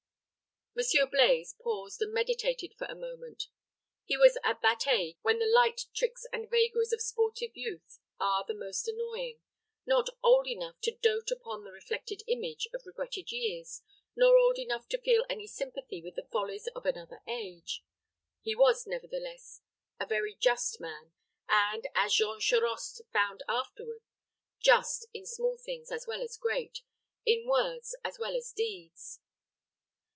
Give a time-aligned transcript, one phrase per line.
[0.73, 3.47] Monsieur Blaize paused and meditated for a moment.
[4.05, 8.45] He was at that age when the light tricks and vagaries of sportive youth are
[8.47, 9.41] the most annoying
[9.85, 13.81] not old enough to dote upon the reflected image of regretted years,
[14.15, 17.83] nor young enough to feel any sympathy with the follies of another age.
[18.41, 19.59] He was, nevertheless,
[19.99, 21.11] a very just man,
[21.49, 24.03] and, as Jean Charost found afterward,
[24.61, 26.79] just in small things as well as great;
[27.25, 29.19] in words as well as deeds.